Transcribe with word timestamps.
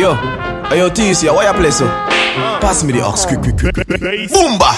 Yo, 0.00 0.14
hey, 0.70 0.78
yo, 0.78 0.88
TC, 0.88 1.28
why 1.30 1.44
you 1.44 1.52
play 1.52 1.70
so? 1.70 1.84
Pass 1.84 2.82
me 2.84 2.94
the 2.94 3.02
ox, 3.02 3.26
quick, 3.26 3.42
quick, 3.42 3.58
quick. 3.58 3.76
Boomba! 4.30 4.72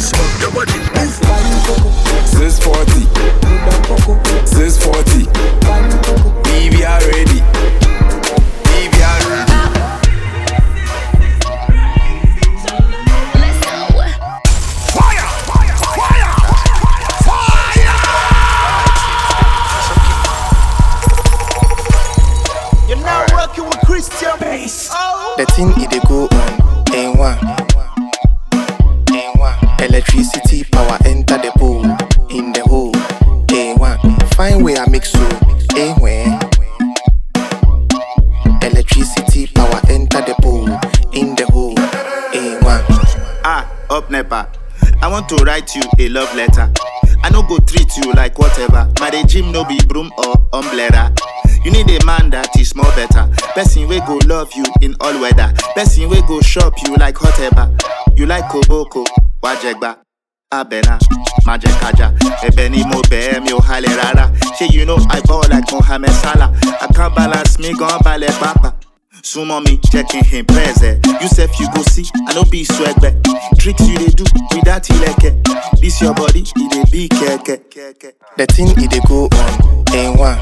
Six 0.00 0.79
write 45.70 45.84
you 45.98 46.06
a 46.06 46.08
love 46.08 46.34
letter. 46.34 46.72
I 47.22 47.30
no 47.30 47.42
go 47.42 47.58
treat 47.58 47.96
you 47.96 48.12
like 48.12 48.38
whatever. 48.38 48.90
My 49.00 49.10
regime 49.10 49.52
no 49.52 49.64
be 49.64 49.78
broom 49.86 50.12
or 50.18 50.34
umbrella. 50.52 51.12
You 51.64 51.70
need 51.70 51.90
a 51.90 52.04
man 52.04 52.30
that 52.30 52.48
is 52.58 52.74
more 52.74 52.90
better. 52.96 53.28
Person 53.54 53.88
we 53.88 54.00
go 54.00 54.18
love 54.26 54.50
you 54.54 54.64
in 54.80 54.94
all 55.00 55.20
weather. 55.20 55.52
Person 55.74 56.08
we 56.08 56.20
go 56.22 56.40
shop 56.40 56.74
you 56.86 56.94
like 56.96 57.20
whatever. 57.20 57.74
You 58.14 58.26
like 58.26 58.44
koboko, 58.44 59.04
wajegba. 59.42 59.98
Abena, 60.52 60.98
majekaja, 61.46 62.12
ebeni 62.42 62.84
mo 62.84 63.00
be 63.08 63.38
mi 63.38 63.52
o 63.52 63.60
hale. 63.60 63.86
Say 64.56 64.66
you 64.72 64.84
know 64.84 64.96
I 65.08 65.20
ball 65.20 65.44
like 65.48 65.70
Mohamed 65.70 66.10
Salah. 66.10 66.52
I 66.80 66.88
can't 66.92 67.14
balance 67.14 67.58
me 67.60 67.72
gon 67.74 68.00
ballet 68.02 68.26
papa. 68.40 68.74
Sumo 69.22 69.60
me 69.64 69.78
checking 69.90 70.24
him 70.24 70.44
preze. 70.46 71.00
You 71.20 71.28
sef 71.28 71.58
you 71.60 71.68
go 71.74 71.82
see, 71.82 72.04
I 72.28 72.34
no 72.34 72.44
be 72.44 72.64
swagbe. 72.64 73.12
Tricks 73.58 73.86
you 73.88 73.98
dey 73.98 74.08
do 74.08 74.24
with 74.54 74.64
that 74.64 74.84
ileke. 74.88 75.80
This 75.80 76.00
your 76.00 76.14
body, 76.14 76.44
it 76.56 76.70
dey 76.72 76.84
be 76.90 77.08
keke. 77.08 78.12
The 78.36 78.46
thing 78.46 78.68
it 78.76 78.90
dey 78.90 79.00
go 79.06 79.28
on 79.32 79.94
in 79.94 80.18
one. 80.18 80.38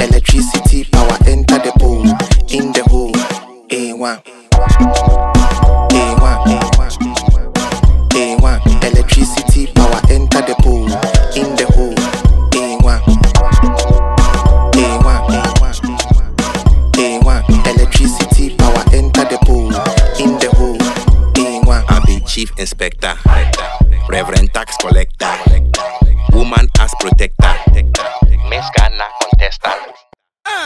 Electricity 0.00 0.84
power 0.84 1.16
enter 1.26 1.58
the 1.58 1.72
pool 1.78 2.02
in 2.48 2.72
the 2.72 2.82
hole 2.88 3.12
in 3.70 3.98
one, 3.98 4.18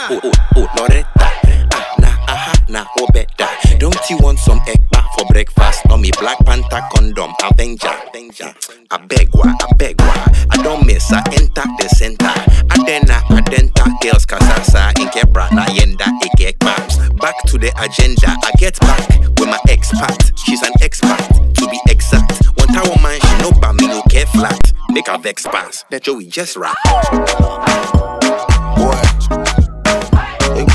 Oh, 0.07 0.19
oh, 0.23 0.31
oh, 0.57 0.67
Loretta, 0.77 1.07
ah, 1.17 1.95
na, 1.97 2.09
aha, 2.29 2.53
na, 2.69 2.85
obeta. 2.99 3.49
Don't 3.79 3.97
you 4.07 4.17
want 4.19 4.37
some 4.37 4.59
egg 4.67 4.77
ekpa 4.77 5.01
for 5.17 5.25
breakfast? 5.33 5.81
No 5.89 5.97
me 5.97 6.11
Black 6.19 6.37
Panther 6.45 6.81
condom, 6.93 7.33
Avenger, 7.43 7.89
Avenger. 8.07 8.53
I 8.91 8.97
beg 8.97 9.29
wa, 9.33 9.45
I 9.47 9.73
beg 9.77 9.99
wa. 9.99 10.13
I 10.51 10.61
don't 10.61 10.85
miss, 10.85 11.11
I 11.11 11.23
enter 11.33 11.65
the 11.79 11.89
center. 11.89 12.29
Adena, 12.69 13.21
adenta, 13.33 13.85
girls 13.99 14.27
kasasa, 14.27 14.93
inkebra, 14.99 15.49
na 15.51 15.65
yenda, 15.73 16.05
ikekpa. 16.21 16.75
Back 17.17 17.41
to 17.47 17.57
the 17.57 17.73
agenda, 17.81 18.27
I 18.43 18.51
get 18.59 18.79
back 18.81 19.09
with 19.39 19.49
my 19.49 19.57
expat. 19.67 20.37
She's 20.37 20.61
an 20.61 20.73
expert, 20.81 21.17
to 21.55 21.67
be 21.67 21.79
exact. 21.89 22.45
One 22.59 22.67
time 22.67 22.87
woman, 22.89 23.19
she 23.19 23.37
no 23.41 23.51
ba 23.59 23.73
me 23.73 23.87
no 23.87 24.03
care 24.03 24.27
flat. 24.27 24.71
Make 24.89 25.07
her 25.07 25.17
vex 25.17 25.47
pass. 25.47 25.83
That 25.89 26.03
Joey 26.03 26.27
just 26.27 26.55
rap. 26.57 26.75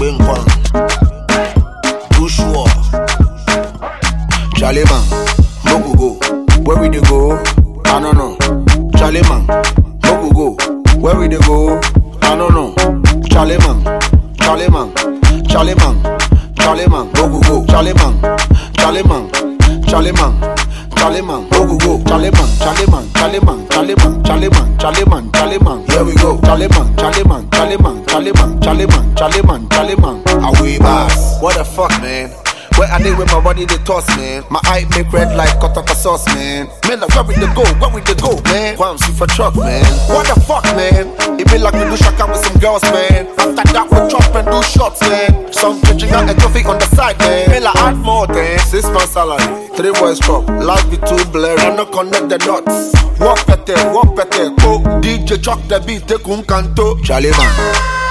Benkwang, 0.00 0.44
Dushwa, 2.15 2.65
Chaleman, 4.56 5.05
go 5.65 5.94
go, 5.94 6.62
where 6.65 6.81
we 6.81 6.88
dey 6.88 7.00
go? 7.03 7.37
I 7.84 8.00
don't 8.00 8.16
know. 8.16 8.37
Chaleman, 8.93 9.47
Mogo 10.00 10.56
go, 10.56 10.99
where 11.00 11.16
we 11.19 11.28
dey 11.28 11.38
go? 11.41 11.78
I 12.22 12.34
don't 12.37 12.53
know. 12.55 12.72
Chaleman, 13.28 13.84
Chaleman, 14.37 14.94
Chaleman, 15.44 16.03
Chaleman, 16.55 17.12
Mogo 17.12 17.43
go, 17.43 17.65
Chaleman, 17.67 18.21
Chaleman, 18.75 19.31
Chaleman. 19.84 20.59
Charlie 21.00 21.22
man, 21.22 21.49
Charlie 21.49 21.78
man. 21.78 21.78
Charlie 21.78 21.78
man, 21.78 21.78
go 21.78 21.78
go 21.78 21.78
go. 21.78 22.05
Charlie 22.05 22.31
man, 22.31 22.50
Charlie 22.61 22.84
man, 22.91 23.09
Charlie 23.15 23.41
man, 23.41 23.69
Charlie 23.71 23.94
man, 23.97 24.22
Charlie 24.22 24.50
man, 24.50 24.78
Charlie 24.78 25.05
man, 25.06 25.33
Charlie 25.33 25.59
man. 25.59 25.87
Here 25.88 26.05
we 26.05 26.15
go. 26.16 26.38
Charlie 26.43 26.69
man, 26.69 26.94
Charlie 26.97 27.25
man, 27.25 27.50
Charlie 27.50 27.77
man, 27.78 28.06
Charlie 28.06 28.33
man, 28.33 28.61
Charlie 28.61 28.87
man, 28.87 29.16
Charlie 29.16 29.43
man, 29.43 29.69
Charlie 29.71 29.97
man. 29.97 30.22
Away 30.44 30.78
bass. 30.78 31.41
What 31.41 31.56
the 31.56 31.65
fuck, 31.65 31.91
man? 32.03 32.40
Where 32.78 32.88
I 32.88 32.98
live 32.98 33.19
with 33.19 33.31
my 33.32 33.41
body 33.41 33.64
they 33.66 33.76
toss, 33.84 34.08
man. 34.16 34.44
My 34.50 34.60
eye 34.64 34.86
make 34.97 35.12
red 35.12 35.36
like 35.36 35.53
cut 35.60 35.76
up 35.76 35.88
a 35.91 35.94
sauce, 35.94 36.25
man. 36.34 36.69
Man, 36.88 37.00
like, 37.00 37.14
where 37.14 37.25
we 37.25 37.34
the 37.34 37.47
go? 37.54 37.64
Where 37.78 37.92
we 37.92 38.00
the 38.00 38.14
go, 38.16 38.41
man? 38.50 38.76
Why 38.78 38.88
I'm 38.88 38.98
for 38.98 39.26
truck, 39.26 39.54
man. 39.56 39.84
What 40.08 40.26
the 40.26 40.41
fuck, 40.41 40.64
man? 40.76 41.12
It 41.38 41.47
be 41.50 41.58
like 41.58 41.75
we 41.75 41.84
do 41.84 41.97
shaka 41.97 42.26
with 42.26 42.41
some 42.41 42.56
girls, 42.58 42.82
man. 42.88 43.28
After 43.36 43.64
that, 43.72 43.86
we 43.91 43.98
chop 44.08 44.34
and 44.34 44.47
do 44.48 44.62
shots, 44.64 45.00
man. 45.03 45.53
Some 45.53 45.76
stretching 45.84 46.10
out 46.10 46.31
a 46.31 46.34
trophy 46.34 46.64
on 46.64 46.78
the 46.78 46.86
side, 46.97 47.19
man. 47.19 47.50
Man, 47.50 47.62
like 47.64 47.76
add 47.76 47.97
more, 47.98 48.26
man. 48.28 48.58
Six 48.60 48.84
months 48.88 49.12
salary, 49.12 49.44
three 49.76 49.92
boys 50.00 50.19
chop. 50.20 50.48
Life 50.48 50.88
be 50.91 50.97
too 51.04 51.20
blurry, 51.31 51.60
I 51.60 51.76
no 51.76 51.84
connect 51.84 52.28
the 52.32 52.38
dots. 52.38 52.97
Walk 53.20 53.44
better, 53.47 53.76
walk 53.92 54.16
better. 54.16 54.50
Go 54.64 54.81
DJ 55.04 55.37
chuck 55.42 55.60
the 55.69 55.81
beat, 55.84 56.08
take 56.08 56.25
un 56.28 56.42
canto. 56.44 56.97
Charlie 57.04 57.31
man, 57.37 57.52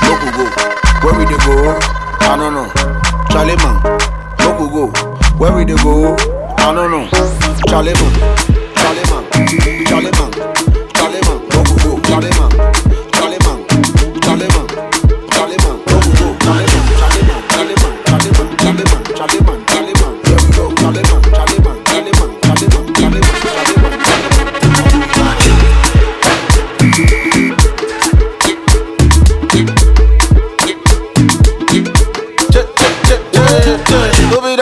no 0.05 0.13
go 0.21 0.29
go. 0.37 0.45
Where 1.01 1.17
we 1.17 1.25
dey 1.25 1.41
go? 1.41 1.73
I 2.21 2.37
don't 2.37 2.53
know. 2.53 2.69
Charlie 3.33 3.55
man, 3.57 3.77
go 4.69 4.87
go. 4.91 5.01
Where 5.37 5.53
we 5.55 5.65
dey 5.65 5.75
go? 5.83 6.15
I 6.57 6.73
don't 6.73 6.91
know. 6.91 7.07
Charlie 7.67 7.93
man, 7.93 8.13
Charlie 8.75 9.05
man, 9.09 9.23
Charlie 9.85 10.11
man, 10.11 10.31
Charlie 10.93 11.21
man, 11.21 11.39
go 11.49 11.63
go. 11.63 11.99
Charlie 12.01 12.29
Charlie 12.29 12.33
man, 12.39 12.51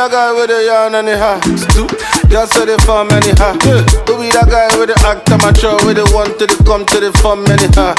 that 0.08 0.12
guy 0.12 0.34
with 0.34 0.48
the 0.50 0.64
yarn 0.64 0.96
and 0.96 1.08
the 1.08 1.18
hair? 1.18 1.40
Stoop, 1.58 1.92
just 2.32 2.54
so 2.54 2.64
the 2.64 2.80
farm 2.88 3.12
anyhow. 3.12 3.54
Who 4.08 4.16
be 4.16 4.32
that 4.32 4.48
guy 4.48 4.72
with 4.80 4.88
the 4.88 4.98
act 5.04 5.28
amateur 5.28 5.76
with 5.84 6.00
the 6.00 6.08
one 6.16 6.32
to 6.40 6.46
the 6.48 6.56
come 6.64 6.86
to 6.88 7.00
the 7.00 7.12
farm 7.20 7.44
anyhow? 7.52 7.92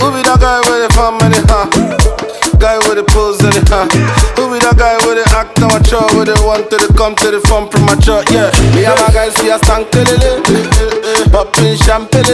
Who 0.00 0.12
be 0.12 0.20
that 0.28 0.40
guy 0.40 0.60
with 0.68 0.84
the 0.84 0.90
farm 0.92 1.16
anyhow? 1.24 1.64
Guy 2.60 2.76
with 2.84 3.00
the 3.00 3.04
pose 3.08 3.40
anyhow. 3.40 3.88
Who 4.36 4.52
be 4.52 4.60
that 4.60 4.76
guy 4.76 4.96
with 5.08 5.16
the 5.20 5.24
act 5.32 5.56
amateur 5.60 6.04
with 6.12 6.28
the 6.28 6.36
one 6.44 6.68
to 6.68 6.76
the 6.76 6.88
come 6.92 7.16
to 7.24 7.32
the 7.32 7.40
farm 7.48 7.68
premature? 7.72 8.20
Yeah, 8.28 8.52
me 8.76 8.84
and 8.84 8.98
my 9.00 9.08
guys 9.14 9.32
we 9.40 9.48
a 9.48 9.56
stank 9.64 9.88
lele, 9.96 10.44
popping 11.32 11.76
champagne. 11.80 12.28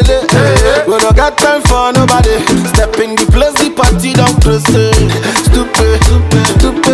We 0.91 0.97
don't 0.99 1.15
got 1.15 1.39
time 1.39 1.63
for 1.71 1.95
nobody. 1.95 2.35
Step 2.75 2.99
in 2.99 3.15
the 3.15 3.27
place, 3.31 3.55
the 3.63 3.71
party 3.79 4.11
don't 4.15 4.35
close. 4.43 4.67
stupid, 4.67 6.03
stupid, 6.03 6.47
stupid, 6.59 6.90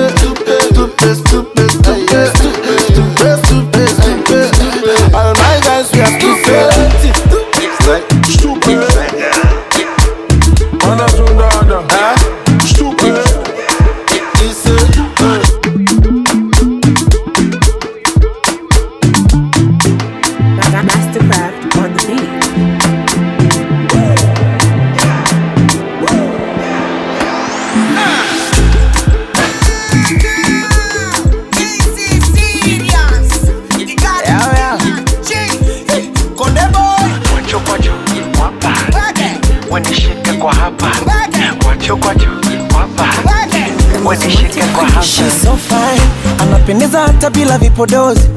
bila 47.56 47.58
vipodozi. 47.58 48.28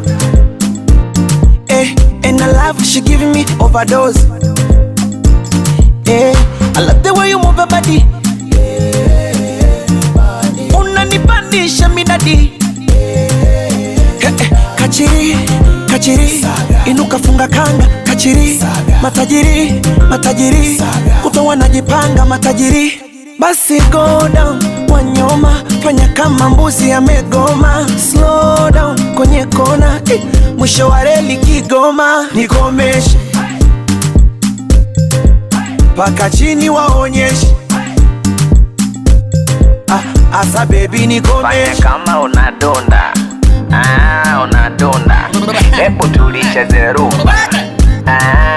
Eh, 1.69 1.94
and 2.24 2.42
I 2.42 2.48
love 2.51 2.83
she 2.86 3.01
giving 3.01 3.31
me 3.31 3.45
overdose. 3.60 4.19
Eh, 6.07 6.33
I 6.75 6.80
love 6.81 7.04
the 7.04 7.13
way 7.13 7.30
you 7.30 7.39
move 7.39 7.57
your 7.57 7.68
body. 7.68 8.06
Unanipandisha 10.77 11.89
midadi 11.89 12.51
Eh, 12.88 14.50
kachiri 14.75 15.36
kachiri. 15.88 16.45
Inuka 16.86 17.19
funga 17.19 17.48
kanga 17.48 17.88
kachiri. 18.06 18.60
Matajiri 19.01 19.81
matajiri. 20.10 20.81
Kuto 21.24 21.56
najipanga 21.56 22.25
matajiri. 22.25 23.01
Basi 23.39 23.80
go 23.92 24.27
down 24.33 24.60
wanyoma 24.94 25.63
fanya 25.83 26.07
kama 26.07 26.50
mbuzi 26.50 26.91
amegoma. 26.91 27.88
Slow 28.12 28.71
down 28.71 29.15
kwenye 29.15 29.45
kona 29.45 30.01
eh, 30.13 30.21
mwisho 30.57 30.89
wa 30.89 31.03
reli 31.03 31.38
kigoma. 31.38 32.25
Nikomeshe 32.36 33.18
mpaka 35.94 36.30
chini 36.30 36.69
waonyeshe. 36.69 37.56
Ah, 39.91 40.39
asa 40.41 40.65
Fanya 40.65 41.07
nikomeshe 41.07 41.81
kama 41.81 42.19
unadonda. 42.21 43.13
Ah, 43.71 44.44
unadonda. 44.44 45.30
Hebu 45.71 46.07
tulicheze 46.07 46.94
rumba 46.94 47.35
ah. 48.07 48.49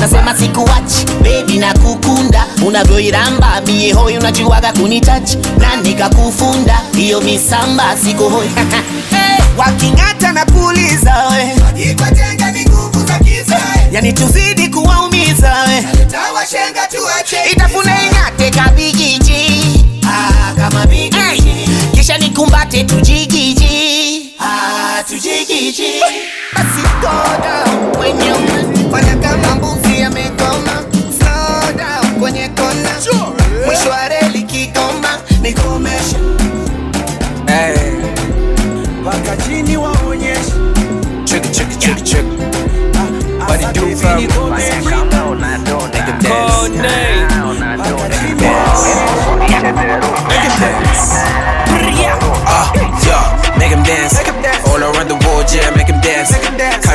Nasema 0.00 0.34
sikuwachi 0.38 1.06
bebi 1.22 1.58
na 1.58 1.72
kukunda 1.74 2.44
unavyoiramba 2.66 3.60
mie 3.66 3.92
hoi 3.92 4.18
unajiwaga 4.18 4.72
kunitachi. 4.72 5.38
Na 5.58 5.76
nikakufunda 5.76 6.80
hiyo 6.96 7.20
misamba 7.20 7.96
sikohoi 7.96 8.46
hey, 9.10 9.38
waking'ata 9.56 10.32
na 10.32 10.44
kuuliza 10.44 11.14
we. 11.28 11.52
Yani 13.92 14.12
tuzidi 14.12 14.68
kuwaumiza 14.68 15.52
we. 15.68 15.84
Itafuna 17.52 17.92
ing'ate 18.02 18.50
kabigiji. 18.50 19.84
Ah, 20.08 20.54
kama 20.56 20.86
bigiji. 20.86 21.16
Hey, 21.18 21.40
kisha 21.94 22.18
nikumbate 22.18 22.84
tujigiji 22.84 23.67
hatujikiji, 25.08 25.82
basi 26.54 26.88
koda 27.00 27.64
kwenye 27.98 28.32
wana 28.92 29.16
kama 29.16 29.54
mbuzi 29.54 30.02
amegoma, 30.02 30.82
soda 31.18 32.00
kwenye 32.20 32.48
kona, 32.48 32.90
mwisho 33.66 33.90
wa 33.90 34.08
reli 34.08 34.42
Kigoma. 34.42 35.18
Nikomesha 35.42 36.16
hey. 37.46 37.92
Mpaka 39.02 39.36
chini 39.36 39.76
waonyesha 39.76 40.54
cheki 41.24 41.48
cheki 41.48 41.76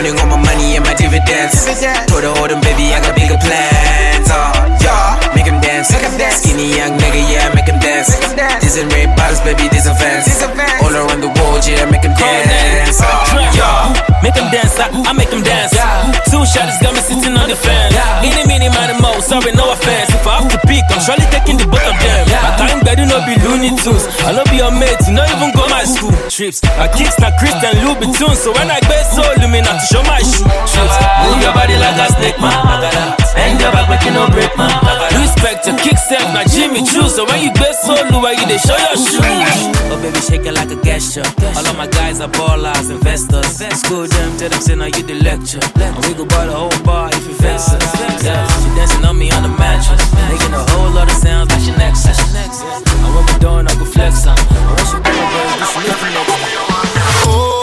Counting 0.04 0.20
all 0.20 0.28
my 0.28 0.44
money 0.44 0.76
and 0.76 0.84
my 0.84 0.94
dividends. 0.94 1.64
Told 2.12 2.28
her, 2.28 2.36
hold 2.36 2.52
him, 2.52 2.60
baby, 2.60 2.92
I 2.92 3.00
got 3.00 3.16
bigger 3.16 3.40
plans. 3.40 4.28
Ah, 4.28 4.52
yeah, 4.84 5.32
make 5.34 5.46
him 5.46 5.62
dance. 5.62 5.96
Skinny 6.44 6.76
young 6.76 7.00
nigga, 7.00 7.24
yeah, 7.32 7.48
make 7.56 7.72
him 7.72 7.80
dance. 7.80 8.12
This 8.74 8.82
and 8.82 8.94
red 8.94 9.14
bottles, 9.14 9.38
baby, 9.46 9.70
this 9.70 9.86
a 9.86 9.94
Vans. 9.94 10.26
All 10.82 10.90
around 10.90 11.22
the 11.22 11.30
world, 11.30 11.62
yeah, 11.62 11.86
make 11.94 12.02
him 12.02 12.10
dance. 12.18 12.98
Ah, 13.06 13.22
yeah. 13.54 13.94
Make 14.26 14.34
them 14.34 14.50
dance, 14.50 14.74
I, 14.82 14.90
I 14.90 15.14
make 15.14 15.30
them 15.30 15.46
dance. 15.46 15.78
Two 16.34 16.42
shots 16.42 16.82
got 16.82 16.98
me 16.98 17.06
sitting 17.06 17.38
on 17.38 17.54
the 17.54 17.54
fence. 17.54 17.94
Any, 18.26 18.42
mini, 18.50 18.74
money, 18.74 18.98
mo, 18.98 19.14
sorry, 19.22 19.54
no 19.54 19.70
offense. 19.70 20.10
If 20.10 20.26
I 20.26 20.42
have 20.42 20.50
to 20.50 20.58
pick, 20.66 20.82
I'm 20.90 20.98
surely 21.06 21.22
taking 21.30 21.62
the 21.62 21.70
both 21.70 21.86
of 21.86 21.94
them. 22.02 22.26
I 22.34 22.50
can't 22.58 22.82
get 22.82 22.98
you, 22.98 23.06
no 23.06 23.22
be 23.22 23.38
Looney 23.46 23.78
Tunes. 23.78 24.10
I 24.26 24.34
no 24.34 24.42
be 24.50 24.58
your 24.58 24.74
mate, 24.74 24.98
you 25.06 25.14
not 25.14 25.30
even 25.30 25.54
go 25.54 25.70
my 25.70 25.86
school. 25.86 26.10
Trips, 26.34 26.66
I 26.74 26.90
kicks, 26.90 27.14
not 27.22 27.38
Christian 27.38 27.78
Louboutin. 27.86 28.34
So 28.34 28.58
when 28.58 28.74
I 28.74 28.82
get 28.90 29.06
so 29.14 29.22
lumina 29.38 29.70
to 29.70 29.86
show 29.86 30.02
my 30.10 30.18
shoe. 30.18 30.50
Trips, 30.66 30.98
move 31.22 31.46
your 31.46 31.54
body 31.54 31.78
like 31.78 32.02
a 32.02 32.10
snake, 32.18 32.42
man. 32.42 32.58
I 32.58 32.82
gotta 32.90 33.24
your 33.64 33.72
back, 33.72 33.88
make 33.88 34.04
you 34.04 34.12
no 34.12 34.28
break, 34.28 34.52
man. 34.60 34.72
Respect 35.16 35.66
your 35.68 35.78
kick 35.80 35.98
self, 35.98 36.28
now 36.36 36.44
Jimmy 36.44 36.84
Choo. 36.84 37.08
So 37.08 37.24
when 37.26 37.40
you 37.40 37.52
get 37.56 37.76
so 37.80 37.96
low, 38.12 38.28
you 38.28 38.46
they 38.46 38.60
show 38.64 38.78
your 38.80 38.96
shoes. 38.96 39.20
Oh 39.92 40.00
baby, 40.02 40.20
shake 40.20 40.46
it 40.48 40.54
like 40.54 40.72
a 40.72 40.80
gesture. 40.82 41.26
All 41.56 41.66
of 41.68 41.78
my 41.78 41.88
guys 41.88 42.20
are 42.22 42.30
ballers, 42.30 42.90
investors. 42.90 43.60
School 43.84 44.08
them, 44.08 44.38
tell 44.38 44.50
them 44.50 44.62
say 44.62 44.76
now 44.76 44.86
you 44.86 45.04
the 45.04 45.16
lecture. 45.22 45.60
And 45.80 45.96
we 46.06 46.14
go 46.14 46.26
buy 46.26 46.46
the 46.46 46.56
whole 46.56 46.74
bar 46.84 47.10
if 47.12 47.28
you 47.28 47.36
vex 47.36 47.70
us. 47.74 47.84
Yeah, 48.24 48.48
she 48.64 48.70
dancing 48.76 49.06
on 49.06 49.18
me 49.18 49.32
on 49.32 49.44
the 49.44 49.50
mattress, 49.50 50.04
making 50.32 50.54
a 50.54 50.64
whole 50.72 50.92
lot 50.92 51.12
of 51.12 51.18
sounds 51.18 51.52
like 51.52 51.62
she 51.62 51.72
next. 51.76 52.08
And 52.08 53.12
when 53.16 53.26
we 53.26 53.36
done, 53.40 53.68
I 53.68 53.76
go 53.76 53.86
flex 53.86 54.26
on. 54.26 54.38
And 54.40 54.66
when 54.72 54.86
she 54.88 54.98
come 55.04 55.16
baby, 55.16 55.60
just 55.60 55.76
lift 55.78 56.02
me 56.04 56.10
next. 56.16 56.34
Oh, 57.28 57.63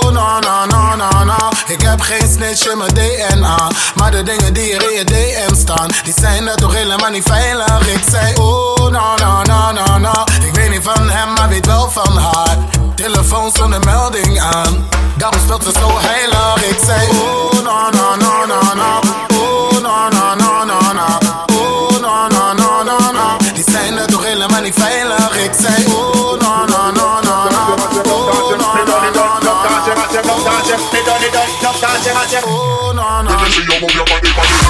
Ik 1.70 1.82
heb 1.82 2.00
geen 2.00 2.28
snitch 2.28 2.70
in 2.70 2.78
mijn 2.78 2.94
DNA. 2.94 3.70
Maar 3.94 4.10
de 4.10 4.22
dingen 4.22 4.52
die 4.52 4.74
er 4.74 4.90
in 4.90 4.96
je 4.96 5.04
DM 5.04 5.54
staan, 5.54 5.88
die 6.04 6.14
zijn 6.20 6.48
er 6.48 6.56
toch 6.56 6.74
helemaal 6.74 7.10
niet 7.10 7.24
veilig. 7.24 7.88
Ik 7.88 8.02
zei, 8.10 8.34
oh, 8.34 8.76
no, 8.76 9.14
no, 9.16 9.42
no, 9.42 9.72
no, 9.72 9.98
no. 9.98 10.24
Ik 10.46 10.54
weet 10.54 10.70
niet 10.70 10.82
van 10.82 11.10
hem, 11.10 11.32
maar 11.32 11.48
weet 11.48 11.66
wel 11.66 11.90
van 11.90 12.16
haar. 12.16 12.56
Telefoon 12.94 13.50
zonder 13.54 13.80
melding 13.84 14.40
aan. 14.40 14.88
Daarom 15.16 15.40
speelt 15.40 15.64
ze 15.64 15.72
zo 15.72 15.88
heilig. 15.92 16.64
Ik 16.70 16.78
zei, 16.84 17.08
oh, 17.08 17.52
no, 17.52 17.90
no, 17.90 18.16
no, 18.16 18.46
no, 18.46 18.74
no. 18.74 19.00
Oh, 19.40 19.72
no, 19.72 20.08
no, 20.08 20.34
no, 20.34 20.64
no, 20.64 20.92
no. 20.92 21.18
Oh, 21.52 22.00
no, 22.00 22.28
no, 22.28 22.82
no, 22.82 23.10
no. 23.12 23.36
Die 23.54 23.64
zijn 23.70 23.98
er 23.98 24.06
toch 24.06 24.24
helemaal 24.24 24.62
niet 24.62 24.74
veilig. 24.78 25.36
Ik 25.44 25.50
zei, 25.60 25.86
oh, 25.86 26.19
no. 33.80 33.88
Daarom 33.88 34.69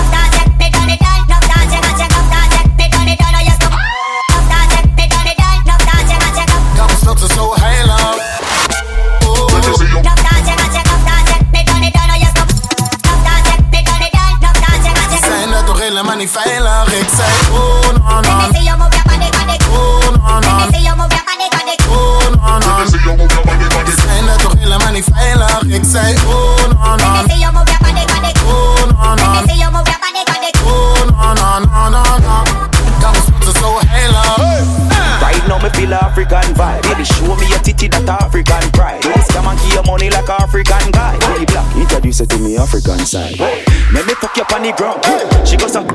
African 36.21 36.55
vibe. 36.55 36.83
Baby, 36.83 37.05
show 37.05 37.35
me 37.35 37.49
your 37.49 37.59
titty 37.61 37.89
that 37.89 38.09
African 38.09 38.71
pride. 38.73 39.01
Don't 39.01 39.17
scam 39.25 39.49
and 39.49 39.59
give 39.61 39.73
your 39.73 39.85
money 39.85 40.11
like 40.11 40.29
African 40.29 40.91
guy. 40.91 41.17
Hey, 41.33 41.47
black, 41.47 41.77
introduce 41.77 42.19
her 42.19 42.27
to 42.27 42.39
me 42.39 42.59
African 42.59 42.99
side. 42.99 43.39
Let 43.41 44.07
me 44.07 44.15
fuck 44.15 44.37
you 44.37 44.43
up 44.43 44.53
on 44.53 44.63
the 44.63 44.73
ground. 44.77 45.49
She 45.49 45.57
goes 45.57 45.77
up 45.77 45.87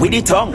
with 0.00 0.12
the 0.12 0.22
tongue. 0.22 0.54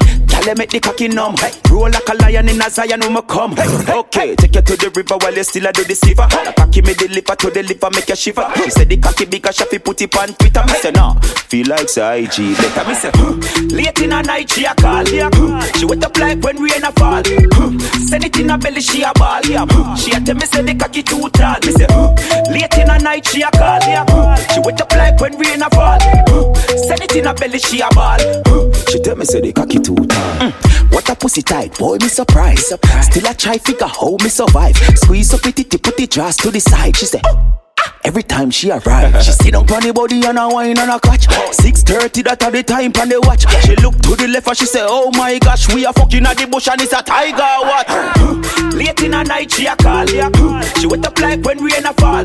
Girl, 0.46 0.54
make 0.54 0.70
the 0.70 0.78
cocky 0.78 1.08
numb. 1.08 1.34
Roll 1.68 1.90
like 1.90 2.08
a 2.08 2.14
lion 2.22 2.48
in 2.48 2.62
a 2.62 2.70
Zion, 2.70 3.00
when 3.00 3.14
me 3.14 3.20
come. 3.26 3.58
Okay, 3.58 4.36
take 4.36 4.54
you 4.54 4.62
to 4.62 4.76
the 4.78 4.92
river 4.94 5.18
while 5.18 5.34
you 5.34 5.42
still 5.42 5.66
a 5.66 5.72
do 5.72 5.82
the 5.82 5.94
silver. 5.96 6.28
Cocky 6.54 6.82
me 6.82 6.94
deliver 6.94 7.34
to 7.34 7.50
the 7.50 7.64
liver, 7.66 7.90
make 7.90 8.08
you 8.08 8.14
shiver. 8.14 8.46
She 8.62 8.70
said 8.70 8.88
the 8.88 8.96
cocky 8.96 9.24
big 9.26 9.44
as 9.44 9.56
she 9.56 9.78
put 9.78 10.00
it 10.00 10.14
on 10.14 10.28
Twitter. 10.38 10.62
Me 10.70 10.78
say 10.78 10.92
no, 10.92 11.18
feel 11.50 11.66
like 11.66 11.88
say 11.88 12.22
IG 12.22 12.54
better. 12.62 12.86
Me 12.86 12.94
say 12.94 13.10
late 13.74 13.98
in 13.98 14.10
the 14.10 14.22
night 14.22 14.48
she 14.48 14.64
a 14.64 14.74
call. 14.78 15.04
She 15.74 15.84
wet 15.84 16.04
up 16.04 16.16
like 16.16 16.38
when 16.38 16.62
rain 16.62 16.84
a 16.86 16.92
fall. 16.94 17.26
Send 18.06 18.22
it 18.22 18.38
in 18.38 18.48
her 18.48 18.58
belly, 18.58 18.80
she 18.80 19.02
a 19.02 19.10
ball. 19.18 19.42
She 19.98 20.14
a 20.14 20.20
tell 20.22 20.38
me 20.38 20.46
say 20.46 20.62
the 20.62 20.78
cocky 20.78 21.02
too 21.02 21.26
tall. 21.34 21.58
Me 21.66 21.74
say 21.74 21.90
late 22.54 22.78
in 22.78 22.86
the 22.86 22.98
night 23.02 23.26
she 23.26 23.42
a 23.42 23.50
call. 23.50 23.82
She 24.54 24.60
wet 24.62 24.80
up 24.80 24.92
like 24.94 25.18
when 25.18 25.34
rain 25.42 25.62
a 25.62 25.68
fall. 25.74 25.98
Send 26.86 27.02
it 27.02 27.16
in 27.16 27.24
her 27.24 27.34
belly, 27.34 27.58
she 27.58 27.80
a 27.80 27.88
ball. 27.90 28.18
She 28.88 29.00
tell 29.00 29.16
me 29.16 29.24
say 29.24 29.40
the 29.40 29.52
cocky 29.52 29.78
too 29.78 29.94
tall. 29.94 30.38
Mm. 30.38 30.92
What 30.92 31.08
a 31.08 31.16
pussy 31.16 31.42
tight, 31.42 31.76
boy, 31.78 31.96
me 32.00 32.08
surprise. 32.08 32.66
surprise. 32.66 33.06
Still 33.06 33.26
a 33.26 33.34
try 33.34 33.58
figure 33.58 33.88
how 33.88 34.16
me 34.22 34.28
survive. 34.28 34.76
Squeeze 34.76 35.34
up 35.34 35.44
it, 35.46 35.58
it, 35.58 35.82
put 35.82 35.96
the 35.96 36.06
dress 36.06 36.36
to 36.38 36.50
the 36.50 36.60
side. 36.60 36.96
She 36.96 37.06
say. 37.06 37.20
Every 38.06 38.22
time 38.22 38.52
she 38.52 38.70
arrive, 38.70 39.20
she 39.20 39.32
sit 39.32 39.52
down 39.52 39.68
on 39.68 39.82
the 39.82 39.92
body 39.92 40.22
and 40.24 40.38
a 40.38 40.46
wine 40.46 40.78
and 40.78 40.90
a 40.90 41.00
catch. 41.00 41.26
6:30 41.26 42.22
that 42.22 42.40
at 42.40 42.52
the 42.52 42.62
time 42.62 42.92
on 43.00 43.08
the 43.08 43.18
watch. 43.26 43.42
She 43.66 43.74
look 43.82 43.98
to 44.06 44.14
the 44.14 44.28
left 44.28 44.46
and 44.46 44.56
she 44.56 44.64
say, 44.64 44.78
Oh 44.86 45.10
my 45.18 45.36
gosh, 45.40 45.66
we 45.74 45.84
are 45.84 45.92
fucking 45.92 46.24
at 46.24 46.36
the 46.38 46.46
bush 46.46 46.68
and 46.68 46.80
it's 46.80 46.92
a 46.92 47.02
tiger 47.02 47.42
what? 47.66 47.88
Late 48.78 49.02
in 49.02 49.10
the 49.10 49.24
night 49.24 49.50
she 49.50 49.66
a 49.66 49.74
call 49.74 50.06
ya. 50.06 50.30
She 50.78 50.86
wet 50.86 51.04
up 51.04 51.18
like 51.18 51.42
when 51.44 51.58
rain 51.58 51.82
a 51.84 51.92
fall. 51.98 52.22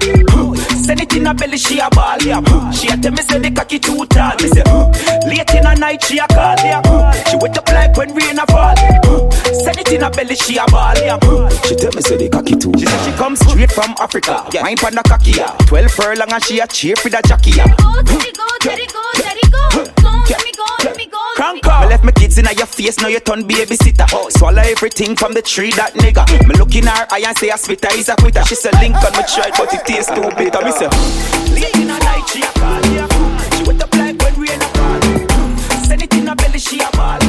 Send 0.85 1.01
it 1.01 1.15
in 1.17 1.25
her 1.25 1.33
belly 1.33 1.57
she 1.57 1.79
a 1.79 1.89
ball 1.89 2.21
ya. 2.21 2.37
She 2.71 2.87
a 2.87 2.95
tell 3.01 3.11
me 3.11 3.21
say 3.25 3.39
the 3.39 3.49
cocky 3.49 3.79
too 3.79 4.05
tall. 4.05 4.37
Me 4.37 4.47
say 4.53 4.61
late 5.25 5.49
in 5.57 5.63
the 5.65 5.73
night 5.81 6.03
she 6.05 6.19
a 6.21 6.27
call 6.29 6.61
ya. 6.61 6.77
She 7.25 7.35
wet 7.41 7.57
up 7.57 7.67
like 7.73 7.97
when 7.97 8.13
rain 8.13 8.37
a 8.37 8.45
fall. 8.45 8.77
Send 9.65 9.81
it 9.81 9.91
in 9.91 10.01
her 10.05 10.11
belly 10.13 10.35
she 10.35 10.57
a 10.61 10.65
ball 10.69 10.93
ya. 11.01 11.17
She 11.65 11.73
tell 11.73 11.89
me 11.97 12.01
say 12.05 12.17
the 12.21 12.29
cocky 12.29 12.53
too. 12.53 12.69
She 12.77 12.85
say 12.85 12.99
she 13.09 13.11
come 13.17 13.35
straight 13.35 13.71
from 13.73 13.95
Africa. 13.97 14.45
Wine 14.61 14.77
pan 14.77 14.93
the 14.93 15.01
cocky 15.09 15.41
ya. 15.41 15.49
Twelve 15.71 15.87
furlong 15.89 16.27
and 16.33 16.43
she 16.43 16.59
a 16.59 16.67
cheer 16.67 16.97
for 16.97 17.07
the 17.07 17.21
jockey 17.25 17.51
ya. 17.51 17.63
Crank 17.63 17.79
up. 17.87 18.03
Me 18.11 18.27
go 20.51 20.67
come 20.83 20.97
me 20.97 21.07
go 21.07 21.17
Come 21.37 21.61
on 21.63 21.83
we 21.83 21.87
left 21.87 22.03
my 22.03 22.11
kids 22.11 22.37
in 22.37 22.43
your 22.57 22.65
face, 22.65 22.99
now 22.99 23.07
you 23.07 23.21
turn 23.21 23.47
babysitter. 23.47 24.05
Oh, 24.11 24.27
swallow 24.27 24.63
everything 24.63 25.15
from 25.15 25.33
the 25.33 25.41
tree, 25.41 25.71
that 25.79 25.93
nigga. 25.93 26.27
Me 26.45 26.55
look 26.55 26.75
in 26.75 26.87
her 26.87 27.07
eye 27.09 27.23
and 27.25 27.37
say 27.37 27.51
a 27.51 27.57
spitter 27.57 27.87
is 27.93 28.09
a 28.09 28.17
quitter. 28.17 28.43
She 28.43 28.55
say 28.55 28.71
link 28.81 28.97
on 28.97 29.13
me 29.15 29.23
try, 29.23 29.49
but 29.55 29.73
it 29.73 29.85
tastes 29.85 30.11
too 30.11 30.29
bitter. 30.35 30.59
Me 30.59 30.73
say, 30.75 30.89
late 31.55 31.73
in 31.79 31.87
the 31.87 31.97
night 32.03 32.27
she 32.27 32.43
a 32.43 32.51
call. 32.59 32.83
She 33.55 33.63
wet 33.63 33.81
up 33.81 33.95
like 33.95 34.19
when 34.19 34.35
rain 34.43 34.59
a 34.59 34.67
fall. 34.75 34.99
Send 35.87 36.01
it 36.01 36.13
in 36.13 36.27
her 36.27 36.35
belly, 36.35 36.59
she 36.59 36.81
a 36.81 36.91
ball 36.91 37.20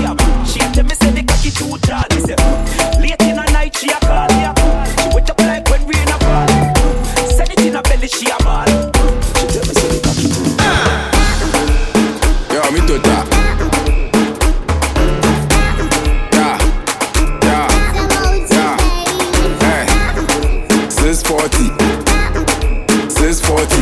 640. 23.32 23.80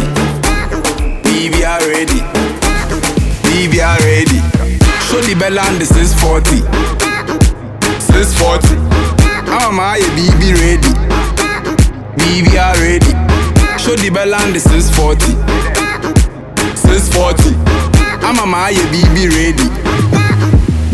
BB 1.26 1.66
are 1.66 1.82
ready, 1.90 2.22
BB 3.50 3.82
are 3.82 3.98
ready. 3.98 4.38
Show 5.10 5.20
the 5.26 5.34
bell 5.34 5.58
and 5.58 5.80
the 5.80 5.86
640, 5.86 6.62
640. 7.98 8.78
I'm 9.50 9.74
my 9.74 9.98
BB 10.14 10.54
ready, 10.54 10.94
BB 12.14 12.54
are 12.62 12.78
ready. 12.78 13.10
Show 13.76 13.96
the 13.96 14.10
bell 14.14 14.32
and 14.34 14.54
the 14.54 14.60
640. 14.60 15.34
640. 16.78 17.58
I'm 18.22 18.38
a 18.38 18.46
Maya 18.46 18.76
BB 18.94 19.34
ready. 19.34 19.66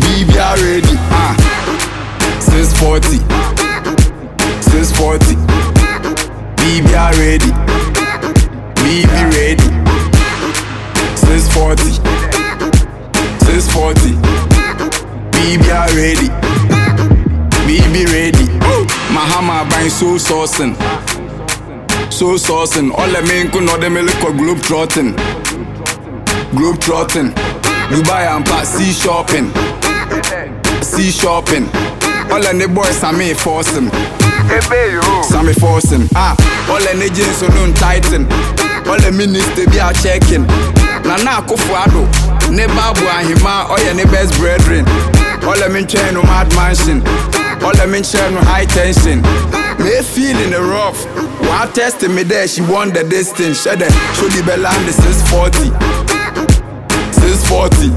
BB 0.01 0.33
are 0.41 0.57
ready. 0.57 0.97
Ah. 1.13 1.37
640. 2.41 3.21
640. 4.65 5.35
BB 6.57 6.97
are 6.97 7.13
ready. 7.21 7.66
BB 8.87 9.11
ready. 9.35 9.67
640. 11.17 11.91
640. 13.43 14.15
BB 15.35 15.67
are 15.75 15.91
ready. 15.91 16.29
BB 17.67 18.05
ready. 18.13 18.47
Mahama 19.11 19.69
buying 19.69 19.89
so 19.89 20.15
saucing. 20.15 20.73
So 22.09 22.37
saucing. 22.37 22.93
All 22.97 23.09
the 23.09 23.21
men 23.23 23.51
could 23.51 23.63
not 23.63 23.81
the 23.81 23.89
milk 23.89 24.23
or 24.23 24.31
globe 24.31 24.61
trotting. 24.61 25.11
Globe 26.55 26.79
trotting. 26.79 27.31
Dubai 27.91 28.25
and 28.33 28.45
Pat 28.45 28.65
sea 28.65 28.93
shopping. 28.93 29.51
Sea 30.81 31.11
shopping. 31.11 31.65
All 32.31 32.39
the 32.39 32.71
boys 32.73 33.03
are 33.03 33.11
me 33.11 33.33
forcing. 33.33 33.91
Sammy 35.23 35.53
forcing. 35.53 36.07
Ah, 36.15 36.35
all 36.69 36.79
the 36.79 36.93
niggas 36.95 37.39
so 37.39 37.47
don't 37.49 37.75
tighten. 37.75 38.25
All 38.87 38.99
the 38.99 39.11
ministers 39.11 39.67
be 39.67 39.79
are 39.79 39.93
checking. 39.93 40.47
Nana 41.03 41.41
Akufo-Addo. 41.41 42.07
Ne 42.51 42.67
babu 42.67 43.03
ahima, 43.07 43.69
all 43.69 43.79
your 43.83 43.93
neighbors 43.93 44.31
brethren. 44.37 44.85
All 45.43 45.57
the 45.59 45.69
men 45.69 45.87
train 45.87 46.13
no 46.13 46.23
mad 46.23 46.47
mansion. 46.55 47.01
All 47.63 47.75
the 47.75 47.87
men 47.87 48.03
train 48.03 48.33
no 48.33 48.41
high 48.41 48.65
tension. 48.65 49.21
Me 49.83 50.01
feeling 50.01 50.51
the 50.51 50.61
rough. 50.61 51.05
While 51.47 51.71
testing 51.71 52.15
me 52.15 52.23
there, 52.23 52.47
she 52.47 52.61
won 52.61 52.91
the 52.93 53.03
distance. 53.03 53.63
Show 53.63 53.75
the 53.75 53.89
show 54.15 54.27
the 54.27 54.43
bell 54.45 54.65
and 54.65 54.87
the 54.87 54.93
640. 54.93 55.71
640. 57.13 57.91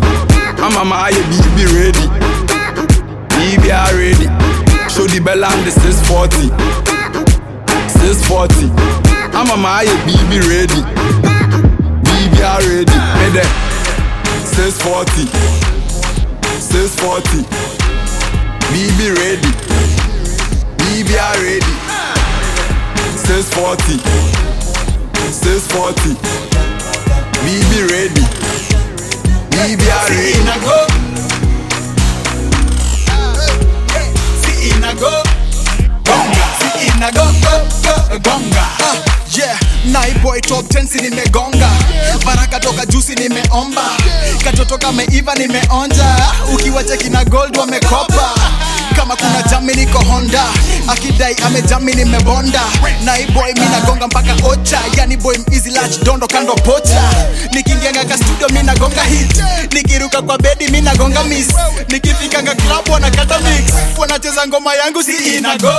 I'm 0.63 0.77
a 0.77 0.85
Maya 0.85 1.15
BB 1.15 1.59
ready. 1.79 2.31
Are 3.71 3.95
ready. 3.95 4.40
Show 4.91 5.07
the 5.07 5.21
bell 5.21 5.45
and 5.45 5.63
the 5.65 5.71
640. 5.71 6.51
640. 7.87 8.75
I'm 9.33 9.47
a 9.51 9.57
Maya 9.57 9.87
BB 10.03 10.43
ready. 10.51 10.83
BB 12.03 12.35
are 12.43 12.59
ready. 12.67 12.99
Me 13.17 13.27
there. 13.31 13.47
640. 14.51 15.31
640. 16.59 17.47
BB 18.75 19.15
ready. 19.15 19.53
BB 20.83 21.11
are 21.23 21.39
ready. 21.39 21.75
640. 23.15 24.03
640. 25.31 26.19
BB 27.47 27.73
ready. 27.95 28.25
BB 29.55 29.83
are 29.87 30.09
ready. 30.11 31.10
See 37.01 37.11
go, 37.17 37.25
go, 37.41 37.55
go, 37.83 38.19
gonga. 38.21 38.65
Yeah, 39.33 39.57
nai 39.87 40.13
top 40.43 40.67
10 40.69 40.87
si 40.87 40.99
nimegonga. 41.01 41.69
Baraka 42.25 42.61
toka 42.61 42.85
jusi 42.87 43.15
nimeomba. 43.15 43.83
Katoto 44.45 44.79
kameiva 44.79 45.35
nimeonja. 45.35 46.05
Ukiwa 46.55 46.85
cheki 46.85 47.11
na 47.11 47.25
gold 47.25 47.57
wamekopa. 47.57 48.35
Kama 48.97 49.17
kuna 49.17 49.43
jami 49.51 49.75
niko 49.75 49.99
honda. 49.99 50.45
Akidai 50.89 51.35
amejami 51.47 51.95
nimebonda. 51.95 52.61
Naiboy 53.05 53.53
mi 53.55 53.67
nagonga 53.67 54.07
mpaka 54.07 54.35
ocha. 54.47 54.81
Yani 54.97 55.17
boy 55.17 55.37
easy 55.53 55.71
large 55.71 55.99
dondo 56.05 56.27
kando 56.27 56.55
pocha. 56.55 57.03
Nikiingianga 57.53 58.05
ka 58.05 58.17
studio 58.17 58.49
minagonga 58.49 59.03
hit 59.05 59.43
nikiruka 59.73 60.23
kwa 60.23 60.39
bedi 60.39 60.69
mi 60.69 60.81
nagonga 60.81 61.25
miss 61.25 61.49
nikifikanga 61.89 62.55
club 62.55 62.89
wanakata 62.91 63.39
mix. 63.39 63.73
Wanacheza 63.99 64.47
ngoma 64.47 64.75
yangu 64.75 65.03
si 65.03 65.37
inago 65.37 65.73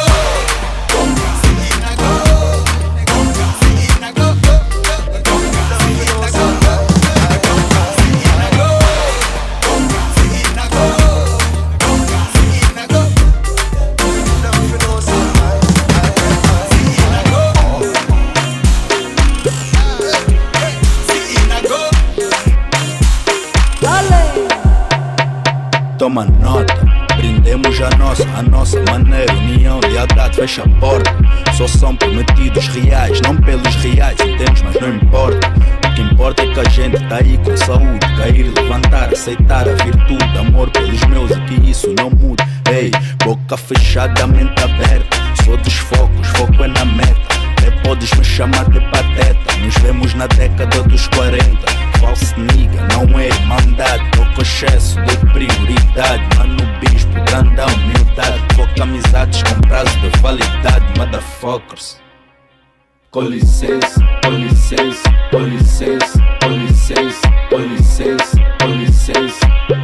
Toma 25.98 26.26
nota, 26.26 26.91
brindemos 27.22 27.80
a 27.82 27.90
nossa, 27.98 28.28
a 28.36 28.42
nossa 28.42 28.84
maneira, 28.90 29.32
união, 29.34 29.80
lealdade, 29.80 30.36
fecha 30.36 30.64
a 30.64 30.80
porta. 30.80 31.12
Só 31.56 31.68
são 31.68 31.96
prometidos 31.96 32.68
reais, 32.70 33.22
não 33.22 33.36
pelos 33.38 33.76
reais, 33.76 34.18
entendemos, 34.20 34.62
mas 34.64 34.82
não 34.82 34.96
importa. 34.96 35.48
O 35.86 35.94
que 35.94 36.02
importa 36.02 36.44
é 36.44 36.54
que 36.54 36.60
a 36.60 36.70
gente 36.70 37.08
tá 37.08 37.18
aí 37.18 37.38
com 37.38 37.56
saúde, 37.56 38.00
cair, 38.18 38.52
levantar, 38.58 39.14
aceitar 39.14 39.70
a 39.70 39.74
virtude, 39.84 40.38
amor 40.38 40.70
pelos 40.72 41.02
meus 41.06 41.32
e 41.32 41.40
que 41.42 41.70
isso 41.70 41.94
não 41.98 42.10
muda. 42.10 42.44
Ei, 42.72 42.92
boca 43.24 43.56
fechada, 43.56 44.26
mente 44.26 44.64
aberta, 44.64 45.18
sou 45.46 45.58
dos 45.58 45.76
focos, 45.76 46.28
foco 46.30 46.64
é 46.64 46.68
na 46.68 46.86
meta. 46.86 47.22
Até 47.52 47.70
podes 47.84 48.12
me 48.14 48.24
chamar 48.24 48.68
de 48.70 48.80
pateta, 48.90 49.58
nos 49.64 49.76
vemos 49.76 50.14
na 50.16 50.26
década 50.26 50.82
dos 50.84 51.08
40. 51.10 51.81
False 52.02 52.34
nigga, 52.38 52.82
não 52.92 53.20
é 53.20 53.28
irmandade, 53.28 54.04
tô 54.12 54.26
com 54.34 54.42
excesso 54.42 55.00
de 55.04 55.18
prioridade. 55.18 56.24
Mano, 56.36 56.58
bispo, 56.80 57.14
grande 57.14 57.62
humildade, 57.62 58.56
foca 58.56 58.84
amizades 58.84 59.44
com 59.44 59.62
prazo 59.62 60.00
de 60.00 60.10
validade, 60.20 60.86
motherfuckers. 60.98 62.02
Com 63.12 63.22
licença, 63.22 64.02
com 64.24 64.32
licença, 64.32 65.10
com 65.30 65.40
licença, 65.42 66.20
com 66.42 66.50
licença, 66.50 67.22
com 67.50 67.60
licença, 67.60 68.38
com 68.60 68.68
licença. 68.68 69.81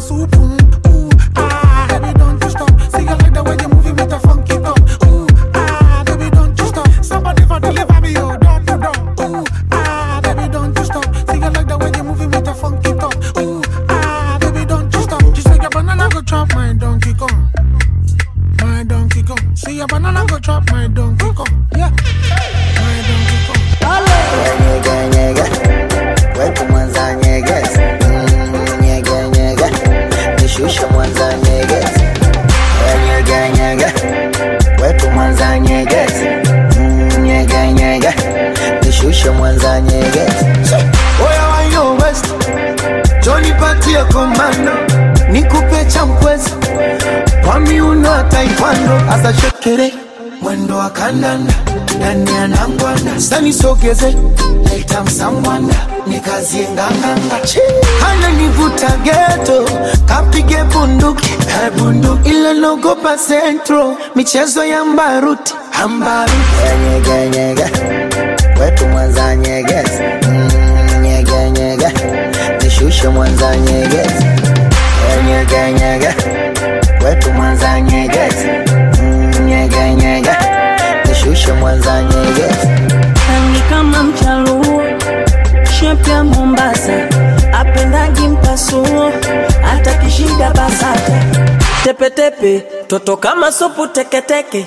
balança 0.00 0.14
o. 0.14 0.59
Johnny 44.00 44.12
komando 44.12 44.72
Nikupe 45.32 45.84
cha 45.84 46.06
mkwezo 46.06 46.50
Kwa 47.44 47.60
miuno 47.60 48.22
taekwondo 48.28 49.12
Asa 49.12 49.34
shekere 49.34 49.94
Mwendo 50.42 50.76
wa 50.76 50.90
kandanda 50.90 51.52
Ndani 51.96 52.34
ya 52.34 52.48
nangwanda 52.48 53.20
Sani 53.20 53.52
sogeze 53.52 54.16
Leta 54.72 55.02
msangwanda 55.04 55.74
Nikazie 56.06 56.62
nganganga. 56.62 57.36
Hana 58.00 58.30
nivuta 58.30 58.88
geto 59.04 59.64
Kapige 60.06 60.64
bunduki. 60.64 61.30
Bunduki 61.78 62.28
Ila 62.30 62.54
nogopa 62.54 63.18
sentro 63.18 63.96
Michezo 64.14 64.64
ya 64.64 64.84
mbaruti. 64.84 65.54
Ambaruti 65.84 66.36
Nyega 66.90 67.26
nyega, 67.26 67.68
wetu 68.60 68.86
mwanza 68.86 69.36
nyeges 69.36 69.90
kuisha 72.90 73.10
Mwanza 73.10 73.56
Nyegezi, 73.56 74.24
nyege 75.72 76.14
kwetu 77.02 77.32
Mwanza 77.32 77.80
Nyegezi, 77.80 78.48
mm, 79.02 79.30
nyege 79.46 79.94
nyege 79.94 80.30
Mwanza 81.54 82.02
Nyegezi, 82.02 82.68
ni 83.52 83.60
kama 83.70 84.02
mchaluo 84.02 84.82
shepya 85.80 86.24
Mombasa. 86.24 86.92
Apendagi 87.52 88.28
mpasuo 88.28 89.12
hata 89.62 89.94
kishida 89.94 90.50
basata 90.50 91.12
tepetepe 91.84 92.62
toto 92.86 93.16
kama 93.16 93.52
supu 93.52 93.86
teketeke 93.86 94.66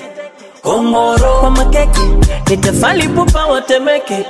kongoro 0.62 1.34
kwa 1.40 1.50
makeke 1.50 2.00
nitefali 2.50 3.08
pupa 3.08 3.46
watemeke 3.46 4.26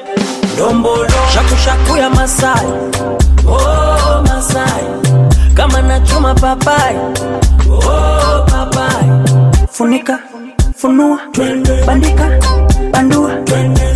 ndombolo 0.55 1.09
shakushaku 1.35 1.97
ya 1.97 2.11
Masai 2.11 2.67
masai 4.45 4.85
kama 5.55 5.83
nachuma 5.83 6.35
papai. 6.35 6.97
Oh, 7.71 8.45
papai. 8.47 9.07
Funika 9.73 10.19
funua 10.77 11.19
bandika 11.87 12.29
bandua 12.93 13.33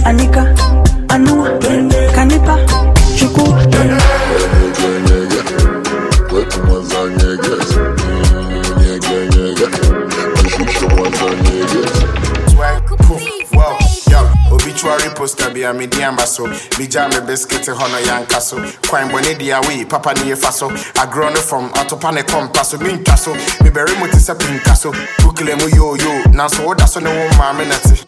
anika 0.04 0.54
anua 1.08 1.48
kanipa 2.14 2.58
chukua 3.18 3.58
obituary 14.78 15.14
poster 15.14 15.50
be 15.52 15.62
a 15.64 15.72
mediamba 15.72 16.26
so. 16.26 16.46
Me 16.78 16.86
jam 16.86 17.10
me 17.10 17.20
biscuit 17.26 17.66
hono 17.66 17.98
yanka 18.06 18.40
so. 18.40 18.56
Crime 18.82 19.08
bone 19.10 19.36
dia 19.38 19.60
we, 19.66 19.84
papa 19.84 20.14
ni 20.24 20.34
fa 20.34 20.52
so. 20.52 20.70
I 20.70 21.08
grown 21.10 21.34
from 21.36 21.70
atopa 21.70 22.12
ne 22.14 22.22
compasso, 22.22 22.78
min 22.80 23.02
taso. 23.04 23.34
Me 23.62 23.70
bury 23.70 23.94
mo 23.98 24.06
tisa 24.06 24.34
pinkaso. 24.34 24.92
Bukle 25.18 25.54
mu 25.58 25.68
yo 25.76 25.94
yo, 25.96 26.22
now 26.30 26.48
so 26.48 26.66
what 26.66 26.80
so 26.88 27.00
no 27.00 27.12
ma 27.38 27.52
minute. 27.52 28.07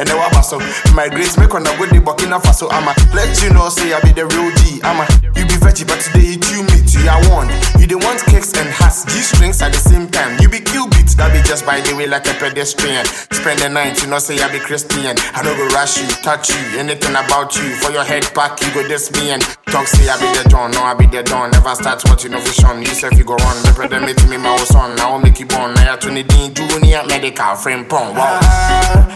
And 0.00 0.08
what 0.16 0.32
so 0.40 0.56
my 0.96 1.10
grace 1.10 1.36
make 1.36 1.52
on 1.52 1.62
the 1.62 1.68
good 1.76 1.92
Burkina 2.00 2.40
Faso 2.40 2.72
I'ma 2.72 2.96
let 3.12 3.36
you 3.44 3.52
know 3.52 3.68
say 3.68 3.92
I 3.92 4.00
be 4.00 4.16
the 4.16 4.24
real 4.32 4.48
G 4.64 4.80
I'ma 4.80 5.04
you 5.36 5.44
be 5.44 5.60
veggie 5.60 5.84
but 5.84 6.00
today 6.00 6.40
you 6.40 6.64
me. 6.64 6.80
you 6.88 7.04
I 7.04 7.20
want 7.28 7.52
you 7.76 7.84
the 7.84 8.00
want 8.00 8.24
cakes 8.24 8.56
and 8.56 8.72
hats 8.72 9.04
G 9.04 9.20
strings 9.20 9.60
at 9.60 9.76
the 9.76 9.78
same 9.78 10.08
time. 10.08 10.40
You 10.40 10.48
be 10.48 10.60
cubit 10.64 11.12
that 11.20 11.36
be 11.36 11.44
just 11.44 11.66
by 11.66 11.84
the 11.84 11.92
way 11.92 12.06
like 12.08 12.24
a 12.24 12.34
pedestrian. 12.40 13.04
Spend 13.04 13.60
the 13.60 13.68
night 13.68 14.00
you 14.00 14.08
know 14.08 14.16
say 14.16 14.40
I 14.40 14.48
be 14.48 14.58
Christian. 14.58 15.20
I 15.36 15.44
don't 15.44 15.52
go 15.60 15.68
rush 15.76 16.00
you 16.00 16.08
touch 16.24 16.48
you 16.48 16.80
anything 16.80 17.12
about 17.12 17.52
you. 17.60 17.68
For 17.84 17.92
your 17.92 18.04
head 18.04 18.24
pack 18.32 18.56
you 18.64 18.72
go 18.72 18.80
this 18.88 19.12
me 19.12 19.36
and 19.36 19.44
talk 19.70 19.86
say 19.86 20.08
I 20.08 20.18
be 20.18 20.26
the 20.36 20.48
John. 20.48 20.70
No 20.72 20.82
I 20.82 20.94
be 20.94 21.06
the 21.06 21.22
Don. 21.22 21.50
Never 21.50 21.74
start 21.74 22.02
watching 22.06 22.32
no 22.32 22.40
vision 22.40 22.82
you 22.82 22.94
say 22.94 23.08
you 23.16 23.24
go 23.24 23.36
run 23.36 23.56
the 23.62 23.72
pray 23.74 23.88
me 24.00 24.12
to 24.14 24.26
me 24.26 24.36
my 24.36 24.56
son. 24.66 24.96
Now 24.96 25.18
make 25.18 25.38
you 25.40 25.46
born 25.46 25.74
now 25.74 25.94
you 25.94 26.24
20 26.24 26.52
junior 26.54 27.02
medical 27.06 27.54
frame 27.56 27.84
pong 27.84 28.14
wow. 28.14 28.40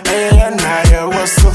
Hey, 0.06 0.40
and 0.40 0.60
I 0.60 1.06
was 1.06 1.32
so 1.32 1.50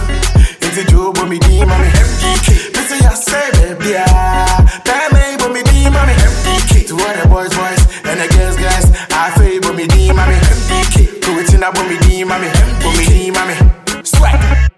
into 0.70 0.84
Joe, 0.92 1.12
but 1.14 1.28
me 1.28 1.40
D, 1.40 1.66
mommy, 1.66 1.88
MDK. 1.88 2.76
Me 2.76 2.82
say, 2.86 3.00
I 3.06 3.14
say, 3.16 3.52
baby, 3.54 3.96
ah, 3.98 4.82
damn 4.86 5.14
me, 5.14 5.38
but 5.38 5.52
me 5.52 5.64
D, 5.64 5.90
mommy, 5.90 6.14
MDK. 6.14 6.88
To 6.88 6.94
all 6.94 7.16
the 7.16 7.28
boys, 7.28 7.50
boys, 7.56 7.82
and 8.06 8.20
the 8.20 8.28
girls, 8.36 8.56
guys, 8.56 8.86
I 9.12 9.32
feel, 9.38 9.62
but 9.62 9.76
me 9.76 9.88
D, 9.88 10.12
mommy, 10.14 10.36
MDK. 10.36 11.22
To 11.22 11.40
it 11.40 11.54
in 11.54 11.64
a 11.64 11.72
but 11.72 11.88
me 11.88 11.98
D, 12.00 12.24
mommy, 12.24 12.50
but 12.84 12.94
me 12.98 13.06
D, 13.06 13.32
mommy. 13.32 13.56
Swag. 14.04 14.70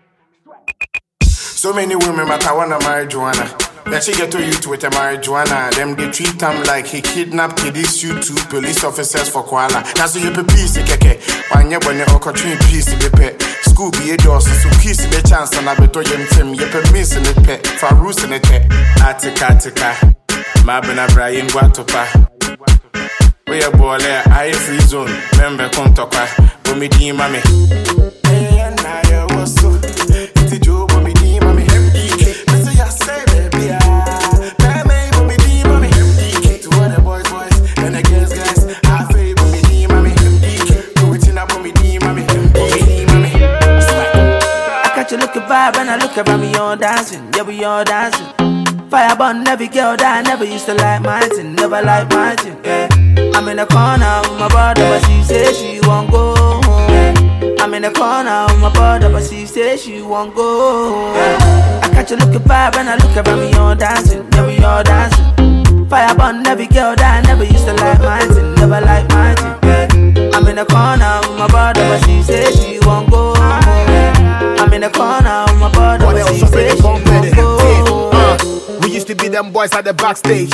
So 1.23 1.73
many 1.73 1.95
women, 1.95 2.27
but 2.27 2.45
I 2.45 2.53
wanna 2.53 2.79
marry 2.79 3.07
Joanna. 3.07 3.61
She 3.99 4.13
get 4.13 4.32
to 4.32 4.43
youth 4.43 4.65
with 4.65 4.84
a 4.84 4.89
marijuana. 4.89 5.69
Them 5.75 5.95
they 5.95 6.10
treat 6.10 6.41
him 6.41 6.63
like 6.63 6.88
he 6.88 7.01
kidnapped 7.01 7.58
kiddies, 7.58 7.99
shoot 7.99 8.23
two 8.23 8.34
police 8.49 8.84
officers 8.84 9.30
for 9.30 9.43
koala. 9.43 9.84
Now 9.95 10.08
so 10.08 10.17
you 10.17 10.32
pe 10.32 10.41
peace 10.43 10.77
keke. 10.77 11.21
When 11.54 11.69
you 11.69 11.77
when 11.86 11.97
you 11.97 12.06
oko 12.10 12.32
train 12.32 12.58
peace 12.65 12.89
be 12.95 13.10
pe. 13.13 13.38
School 13.69 13.91
be 13.91 14.10
a 14.10 14.17
door 14.17 14.41
so 14.41 14.69
kiss 14.82 15.06
the 15.06 15.21
chance 15.30 15.56
and 15.56 15.69
I 15.69 15.75
beto 15.75 16.01
yem 16.01 16.25
tim. 16.32 16.56
You 16.56 16.65
pe 16.73 16.82
miss 16.91 17.15
in 17.15 17.23
it 17.25 17.38
pe. 17.45 17.62
Roos 17.95 18.23
in 18.23 18.34
it 18.34 18.41
pe. 18.41 18.65
Atika 19.06 19.54
atika. 19.54 19.93
Mabena 20.65 21.08
Brian 21.13 21.47
Guatopa. 21.47 22.08
We 23.47 23.62
a 23.62 23.69
ball 23.69 24.01
I 24.01 24.51
free 24.54 24.80
zone. 24.80 25.12
Member 25.38 25.69
kontoka. 25.69 26.25
Bumi 26.63 26.89
di 26.89 27.12
mami. 27.12 27.90
Vibe 45.51 45.75
and 45.77 45.89
I 45.89 45.97
look 45.97 46.15
around 46.17 46.39
me 46.39 46.55
all 46.55 46.77
dancing, 46.77 47.27
yeah 47.35 47.43
we 47.43 47.63
all 47.65 47.83
dancing. 47.83 48.27
Fire 48.89 49.15
burn 49.17 49.45
every 49.47 49.67
girl 49.67 49.97
that 49.97 50.19
I 50.19 50.21
never 50.21 50.45
used 50.45 50.65
to 50.67 50.73
like 50.75 51.01
my 51.01 51.19
thing, 51.27 51.55
never 51.55 51.81
like 51.81 52.09
my. 52.09 52.35
Yeah. 52.63 52.87
I'm 53.35 53.47
in 53.49 53.57
the 53.57 53.65
corner 53.65 54.21
with 54.23 54.39
my 54.39 54.47
brother, 54.47 54.83
but 54.87 55.01
she 55.05 55.23
say 55.23 55.51
she 55.53 55.79
won't 55.83 56.09
go 56.09 56.35
home. 56.35 57.57
I'm 57.59 57.73
in 57.73 57.81
the 57.83 57.91
corner 57.91 58.47
with 58.47 58.61
my 58.61 58.71
brother, 58.73 59.09
but 59.09 59.23
she 59.23 59.45
say 59.45 59.75
she 59.75 60.01
won't 60.01 60.33
go 60.35 61.13
home. 61.13 61.15
I 61.83 61.89
catch 61.91 62.11
you 62.11 62.17
looking 62.17 62.39
vibe 62.47 62.75
when 62.75 62.87
I 62.87 62.95
look 62.95 63.15
around 63.19 63.39
me 63.41 63.53
all 63.55 63.75
dancing, 63.75 64.27
yeah 64.31 64.45
we 64.47 64.63
all 64.63 64.83
dancing. 64.83 65.87
Fire 65.89 66.15
burn 66.15 66.47
every 66.47 66.67
girl 66.67 66.95
that 66.95 67.11
I 67.19 67.27
never 67.27 67.43
used 67.43 67.65
to 67.65 67.73
like 67.73 67.99
my 67.99 68.21
thing, 68.31 68.55
never 68.55 68.79
like 68.79 69.07
my. 69.09 69.35
Yeah. 69.67 70.31
I'm 70.31 70.47
in 70.47 70.55
the 70.55 70.65
corner 70.65 71.19
with 71.27 71.37
my 71.39 71.47
brother, 71.47 71.83
but 71.91 71.99
she 72.05 72.23
say 72.23 72.50
them 79.41 79.51
boys 79.51 79.73
at 79.73 79.86
the 79.86 79.93
backstage, 79.93 80.54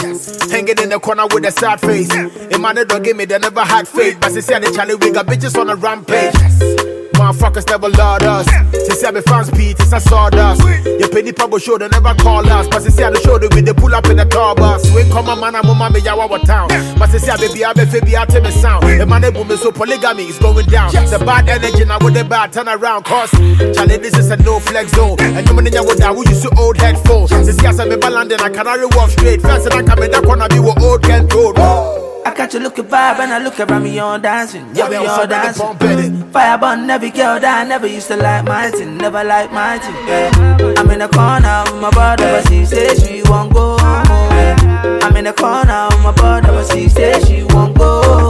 hanging 0.52 0.78
in 0.82 0.90
the 0.90 1.00
corner 1.00 1.26
with 1.28 1.46
a 1.46 1.52
sad 1.52 1.80
face. 1.82 2.10
Man 2.58 2.76
don't 2.88 3.04
give 3.04 3.16
me, 3.16 3.26
they 3.26 3.38
never 3.38 3.62
had 3.62 3.88
faith. 3.88 4.18
But 4.20 4.32
say 4.32 4.60
the 4.60 4.72
Charlie, 4.76 4.96
we 4.96 5.12
got 5.12 5.28
bitches 5.28 5.60
on 5.60 5.70
a 5.70 5.76
rampage. 5.76 6.97
Motherfuckers 7.18 7.68
never 7.68 7.90
loved 7.90 8.24
us. 8.24 8.46
They 8.72 8.94
say 8.94 9.10
me 9.12 9.22
fans 9.22 9.50
beat, 9.50 9.80
it's 9.80 9.92
a 9.92 10.00
sawdust. 10.00 10.62
Your 10.86 11.10
penny 11.10 11.32
go 11.32 11.58
show, 11.58 11.78
they 11.78 11.88
never 11.90 12.14
call 12.14 12.48
us. 12.48 12.68
But 12.68 12.84
they 12.84 12.92
say 12.92 13.10
the 13.10 13.20
show, 13.20 13.40
they 13.40 13.50
pull 13.74 13.96
up 13.96 14.06
in 14.06 14.18
the 14.18 14.26
tour 14.26 14.54
bus. 14.54 14.86
We 14.94 15.02
come 15.10 15.28
a 15.28 15.36
man, 15.36 15.56
I'm 15.56 15.66
on 15.66 15.78
my 15.78 15.90
yawa 15.90 16.40
town. 16.46 16.70
But 17.00 17.12
they 17.12 17.18
say 17.18 17.36
baby, 17.38 17.66
I 17.66 17.74
be 17.74 17.86
baby, 17.86 18.16
I 18.16 18.26
tell 18.26 18.42
me 18.42 18.52
sound. 18.52 18.86
A 18.86 19.06
man, 19.06 19.22
they 19.22 19.32
boom, 19.32 19.50
so 19.58 19.72
polygamy 19.72 20.26
is 20.30 20.38
going 20.38 20.68
down. 20.68 20.92
The 20.94 21.18
bad 21.26 21.50
energy 21.50 21.86
now 21.86 21.98
with 22.00 22.14
the 22.14 22.24
bad 22.24 22.54
turn 22.54 22.70
around. 22.70 23.06
Cause 23.06 23.32
Charlie, 23.76 23.98
this 23.98 24.18
is 24.18 24.30
a 24.30 24.38
no 24.38 24.60
flex 24.60 24.92
zone. 24.92 25.18
And 25.20 25.48
you 25.48 25.54
mean 25.56 25.74
you 25.74 25.84
would 25.84 25.98
we 25.98 26.26
used 26.30 26.44
to 26.44 26.54
old 26.58 26.78
headphones. 26.78 27.32
They 27.32 27.52
say 27.52 27.68
I 27.68 27.86
me 27.86 27.98
London, 27.98 28.40
I 28.42 28.50
canary 28.50 28.86
walk 28.94 29.10
straight. 29.10 29.42
Fast 29.42 29.66
and 29.66 29.74
I 29.74 29.84
come 29.84 30.04
in 30.04 30.12
that 30.12 30.24
corner, 30.24 30.48
be 30.50 30.60
with 30.60 30.82
old 30.82 31.02
Kent 31.02 31.34
Road. 31.34 32.07
I 32.28 32.32
catch 32.32 32.54
you 32.56 32.60
looking 32.60 32.84
vibe 32.84 33.20
and 33.20 33.32
I 33.32 33.40
look 33.42 33.58
around 33.58 33.84
me 33.84 33.98
all 34.00 34.20
dancing. 34.20 34.68
Yeah, 34.74 34.90
we 34.90 34.98
all 34.98 35.26
dancing. 35.26 36.30
Fire 36.34 36.58
burn 36.58 36.90
every 36.90 37.10
girl 37.10 37.40
that 37.40 37.66
I 37.66 37.70
never 37.70 37.88
used 37.88 38.10
to 38.10 38.18
like 38.18 38.44
my 38.44 38.70
thing, 38.70 38.98
never 38.98 39.24
like 39.24 39.50
my 39.54 39.80
thing. 39.80 39.96
Yeah. 40.06 40.76
I'm 40.78 40.90
in 40.92 41.00
the 41.00 41.08
corner 41.08 41.64
with 41.72 41.82
my 41.82 41.90
brother, 41.90 42.26
but 42.26 42.50
she 42.50 42.66
say 42.66 42.96
she 42.96 43.24
won't 43.30 43.54
go 43.54 43.78
home. 43.78 45.02
I'm 45.04 45.16
in 45.16 45.24
the 45.24 45.32
corner 45.32 45.88
with 45.90 46.04
my 46.04 46.12
brother, 46.12 46.50
but 46.50 46.70
she 46.74 46.90
say 46.90 47.18
she 47.24 47.44
won't 47.56 47.78
go. 47.78 48.27